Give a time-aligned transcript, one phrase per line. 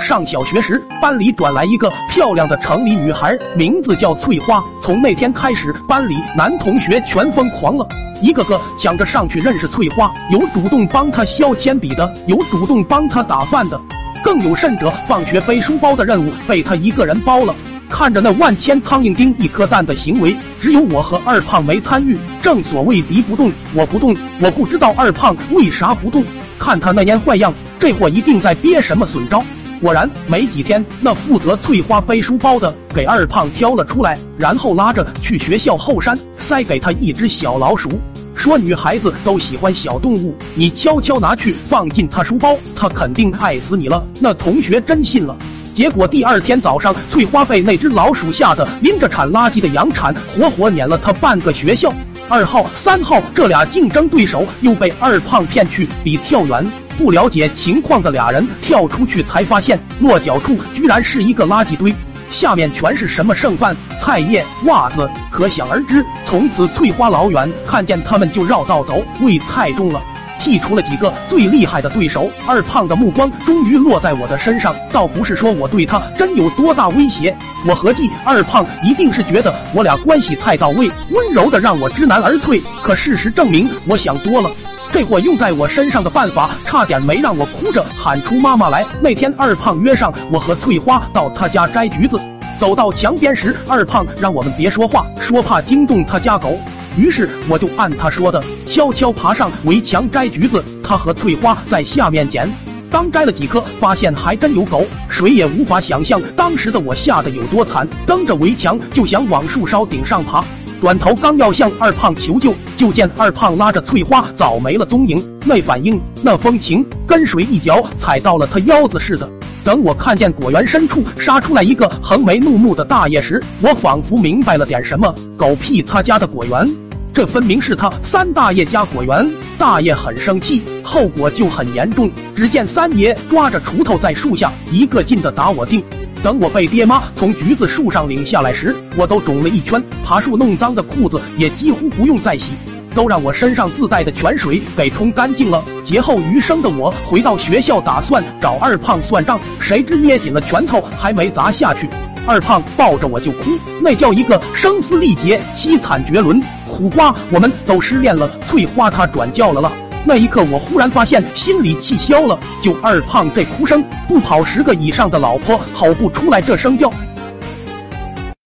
[0.00, 4.62] 上小学时，班里转来一个漂亮的城里女孩，名字叫翠花。
[4.82, 7.86] 从那天开始，班里男同学全疯狂了，
[8.20, 13.80] 一个个抢着上去认识翠花，有主动帮她削铅笔的，有主动帮她打饭的，
[14.24, 17.54] 更有甚者，放学背书包的任务被她一个人包了。
[17.88, 22.18] 看着那万千苍蝇叮一颗蛋的行为，只有我和二胖没参与。
[22.42, 24.16] 正所谓敌不动，我不动。
[24.40, 26.24] 我不知道二胖为啥不动，
[26.58, 29.44] 看他那蔫坏样，这货一定在憋什么损招。
[29.82, 37.90] 果然，没几天，那负责翠花背书包的给二胖挑了出来，然后拉着去学校后山，塞给他一只小老鼠，
[38.32, 44.06] 说女孩子都喜欢小动物，你悄悄拿去放进他书包，他肯定爱死你了。
[44.20, 45.36] 那同学真信了。
[45.74, 51.92] 结果第二天早上，翠花被那只老鼠吓得拎着铲垃圾的洋铲，活活撵了他半个学校。
[52.28, 56.64] 二号、三号这俩竞争对手又被二胖骗去比跳远。
[56.98, 61.94] 不了解情况的俩人跳出去，才发现落脚处居然是一个垃圾堆，
[62.30, 66.04] 下面全是什么剩饭、菜叶、袜子，可想而知。
[66.26, 70.00] 从此翠花老远看见他们就绕道走，味太重了。
[70.40, 74.74] 剔除了几个最厉害的对手，二胖的目光终于落在我的身上。
[74.90, 82.60] 倒不是说我对他真有多大威胁，我合计二胖一定是觉得我俩关系太到位，温柔的让我知难而退。
[82.82, 84.50] 可事实证明，我想多了。
[84.92, 88.84] 这货用在我身上的办法，差点没让我哭着喊出妈妈来。
[89.00, 92.20] 那天，二胖约上我和翠花到他家摘橘子，
[92.60, 96.58] 走到墙边时，二胖让我们别说话，说怕惊动他家狗。
[96.98, 100.62] 于是我就按他说的，悄悄爬上围墙摘橘子。
[100.84, 102.46] 他和翠花在下面捡，
[102.90, 104.84] 刚摘了几颗，发现还真有狗。
[105.08, 110.44] 谁也无法想象当时的我吓得有多惨，蹬着围墙就想往树梢顶上爬。
[110.82, 115.24] 转头刚要向二胖求救，就见二胖拉着翠花早没了踪影。
[115.44, 119.30] 那反应，那风情，跟谁一脚踩到了他腰子似的。
[119.62, 125.14] 等我看见果园深处杀出来一个横眉怒目的大爷时，我仿佛明白了点什么。
[125.36, 126.68] 狗屁他家的果园，
[127.14, 129.30] 这分明是他三大爷家果园。
[129.56, 132.10] 大爷很生气，后果就很严重。
[132.34, 135.80] 只见三爷抓着锄头在树下一个劲的打我腚。
[136.22, 142.52] 等我被爹妈从橘子树上领下来时，我都肿了一圈，爬树弄脏的裤子也几乎不用再洗，
[142.94, 145.60] 都让我身上自带的泉水给冲干净了。
[145.82, 151.88] 劫后余生的我回到学校，打算找二胖算账，谁知捏紧了拳头还没砸下去，
[152.24, 156.40] 二胖抱着我就哭，那叫一个声嘶力竭、凄惨绝伦。
[156.68, 159.72] 苦瓜，我们都失恋了，翠花她转教了了。
[160.04, 162.38] 那一刻，我忽然发现心里气消了。
[162.60, 166.92] 就二胖这哭声，不跑十个以上的老婆吼不出来这声调。